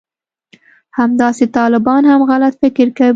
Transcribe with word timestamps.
همداسې 0.97 1.45
طالبان 1.57 2.01
هم 2.11 2.21
غلط 2.31 2.53
فکر 2.61 2.87
کوي 2.97 3.09